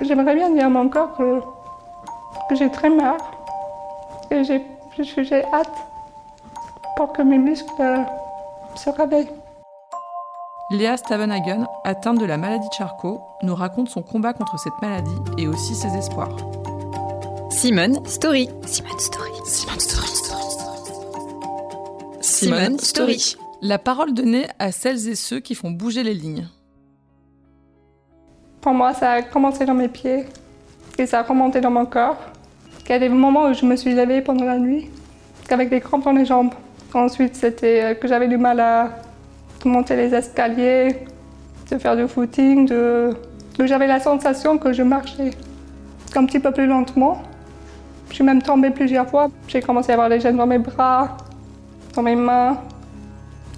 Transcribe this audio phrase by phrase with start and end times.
[0.00, 1.40] J'aimerais bien dire à mon corps que,
[2.48, 3.18] que j'ai très marre,
[4.30, 4.64] que j'ai
[5.02, 5.74] j'ai hâte
[6.96, 8.04] pour que mes muscles
[8.76, 9.30] se réveillent.
[10.70, 15.16] Léa Stavenhagen, atteinte de la maladie de Charcot, nous raconte son combat contre cette maladie
[15.38, 16.36] et aussi ses espoirs.
[17.50, 18.48] Simone Story.
[18.66, 19.30] Simone Story.
[19.44, 20.08] Simone Story.
[22.20, 23.36] Simone Story.
[23.62, 26.48] La parole donnée à celles et ceux qui font bouger les lignes.
[28.64, 30.24] Pour moi, ça a commencé dans mes pieds
[30.96, 32.16] et ça a remonté dans mon corps.
[32.86, 34.88] Il y a des moments où je me suis levée pendant la nuit
[35.50, 36.54] avec des crampes dans les jambes.
[36.94, 38.88] Ensuite, c'était euh, que j'avais du mal à
[39.66, 40.96] monter les escaliers,
[41.70, 43.14] de faire du footing, de...
[43.58, 45.32] j'avais la sensation que je marchais
[46.16, 47.20] un petit peu plus lentement.
[48.08, 49.28] Je suis même tombée plusieurs fois.
[49.46, 51.18] J'ai commencé à avoir des gènes dans mes bras,
[51.94, 52.56] dans mes mains.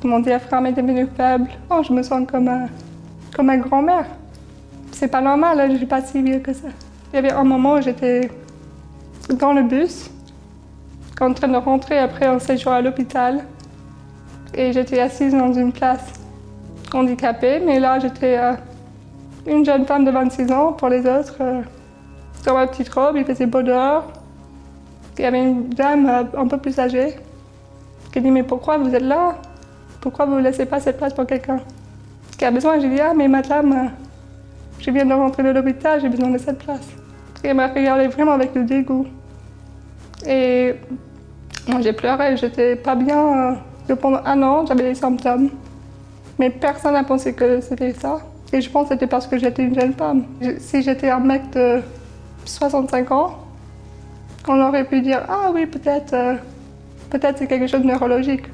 [0.03, 1.49] Mon diaphragme est devenu faible.
[1.71, 2.67] Oh, je me sens comme un,
[3.37, 4.07] comme un grand-mère.
[4.99, 6.69] C'est pas normal, je suis pas si vieux que ça.
[7.13, 8.31] Il y avait un moment où j'étais
[9.29, 10.11] dans le bus,
[11.21, 13.45] en train de rentrer après un séjour à l'hôpital.
[14.55, 16.15] Et j'étais assise dans une place
[16.95, 18.55] handicapée, mais là j'étais euh,
[19.47, 21.61] une jeune femme de 26 ans pour les autres, euh,
[22.47, 24.11] ma petite robe, il faisait beau dehors.
[25.19, 27.17] Il y avait une dame euh, un peu plus âgée
[28.15, 29.35] qui dit Mais pourquoi vous êtes là?
[30.01, 31.59] Pourquoi vous ne laissez pas cette place pour quelqu'un?
[32.39, 33.91] Qui a besoin J'ai dit Ah, mais madame,
[34.81, 36.87] je viens de rentrer de l'hôpital, j'ai besoin de cette place.
[37.43, 39.07] Et elle m'a regardé vraiment avec le dégoût.
[40.27, 40.75] Et
[41.69, 43.59] moi, j'ai pleuré, j'étais pas bien.
[44.01, 45.51] Pendant un an, j'avais des symptômes.
[46.39, 48.21] Mais personne n'a pensé que c'était ça.
[48.53, 50.25] Et je pense que c'était parce que j'étais une jeune femme.
[50.59, 51.81] Si j'étais un mec de
[52.45, 53.39] 65 ans,
[54.49, 56.35] on aurait pu dire Ah oui, peut-être euh,
[57.11, 58.45] peut-être c'est quelque chose de neurologique.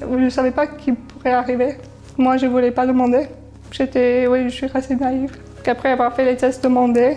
[0.00, 1.76] Je ne savais pas qui pourrait arriver.
[2.16, 3.26] Moi, je ne voulais pas demander.
[3.72, 5.34] J'étais, oui, je suis restée naïve.
[5.66, 7.16] Après avoir fait les tests demandés,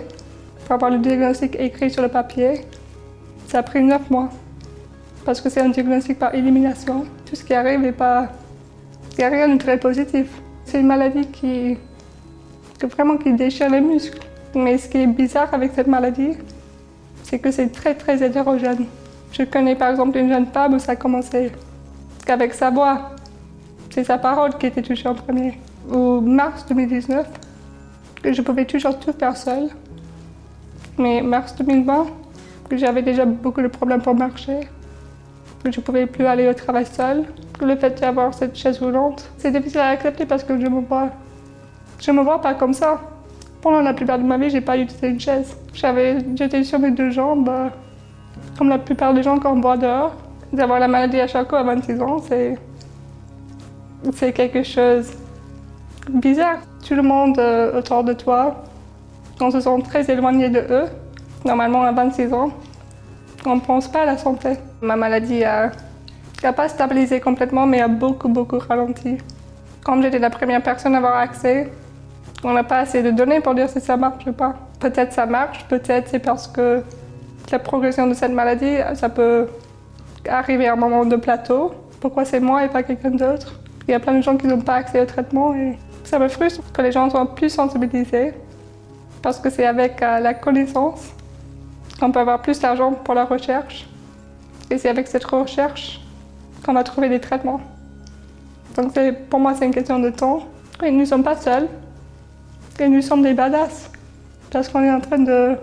[0.63, 2.61] pour avoir le diagnostic écrit sur le papier,
[3.47, 4.29] ça a pris neuf mois.
[5.25, 7.05] Parce que c'est un diagnostic par élimination.
[7.25, 8.29] Tout ce qui arrive n'est pas.
[9.11, 10.27] Il n'y a rien de très positif.
[10.63, 11.77] C'est une maladie qui.
[12.83, 14.19] vraiment qui déchire les muscles.
[14.55, 16.37] Mais ce qui est bizarre avec cette maladie,
[17.23, 18.85] c'est que c'est très très hétérogène.
[19.33, 21.51] Je connais par exemple une jeune femme où ça a commencé
[22.25, 23.11] qu'avec sa voix.
[23.89, 25.59] C'est sa parole qui était touchée en premier.
[25.91, 27.27] Au mars 2019,
[28.23, 29.69] je pouvais toujours tout faire seule.
[30.97, 32.07] Mais mars 2020,
[32.71, 34.61] j'avais déjà beaucoup de problèmes pour marcher,
[35.63, 37.25] que je ne pouvais plus aller au travail seule.
[37.61, 41.09] Le fait d'avoir cette chaise roulante, c'est difficile à accepter parce que je me vois,
[42.07, 42.99] me vois pas comme ça.
[43.61, 45.55] Pendant la plupart de ma vie, j'ai pas utilisé une chaise.
[45.73, 47.49] J'avais, j'étais sur mes deux jambes,
[48.57, 50.15] comme la plupart des gens quand on boit dehors.
[50.53, 52.57] D'avoir la maladie à Charcot à 26 ans, c'est,
[54.33, 55.11] quelque chose
[56.09, 56.59] bizarre.
[56.87, 58.63] Tout le monde euh, autour de toi,
[59.41, 60.85] on se sent très éloigné de eux.
[61.43, 62.51] Normalement, à 26 ans,
[63.45, 64.53] on ne pense pas à la santé.
[64.81, 65.71] Ma maladie a,
[66.55, 69.17] pas stabilisé complètement, mais a beaucoup, beaucoup ralenti.
[69.83, 71.71] Comme j'étais la première personne à avoir accès,
[72.43, 74.55] on n'a pas assez de données pour dire si ça marche ou pas.
[74.79, 76.83] Peut-être ça marche, peut-être c'est parce que
[77.51, 79.47] la progression de cette maladie, ça peut
[80.27, 81.73] arriver à un moment de plateau.
[81.99, 83.59] Pourquoi c'est moi et pas quelqu'un d'autre?
[83.87, 85.77] Il y a plein de gens qui n'ont pas accès au traitement et
[86.07, 88.33] ça me frustre que les gens soient plus sensibilisés
[89.21, 91.15] parce que c'est avec euh, la connaissance
[92.01, 93.87] on peut avoir plus d'argent pour la recherche.
[94.69, 96.01] Et c'est avec cette recherche
[96.65, 97.61] qu'on va trouver des traitements.
[98.75, 98.97] Donc
[99.29, 100.45] pour moi, c'est une question de temps.
[100.83, 101.67] Et nous ne sommes pas seuls.
[102.79, 103.89] Et nous sommes des badass.
[104.51, 105.55] Parce qu'on est en train de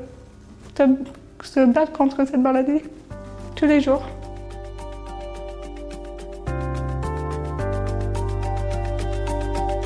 [1.42, 2.80] se battre contre cette maladie
[3.56, 4.02] tous les jours.